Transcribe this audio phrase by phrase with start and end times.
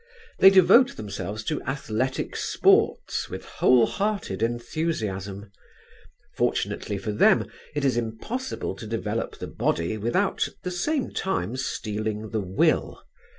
[0.39, 5.51] They devote themselves to athletic sports with whole hearted enthusiasm.
[6.35, 11.55] Fortunately for them it is impossible to develop the body without at the same time
[11.55, 13.03] steeling the will.